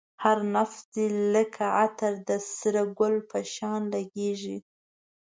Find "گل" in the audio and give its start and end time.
2.99-3.15